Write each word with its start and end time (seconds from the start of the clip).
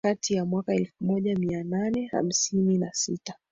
kati 0.05 0.33
ya 0.33 0.45
mwaka 0.45 0.73
elfu 0.73 1.03
moja 1.05 1.35
mia 1.35 1.63
nane 1.63 2.05
hamsini 2.07 2.77
na 2.77 2.93
sita 2.93 3.35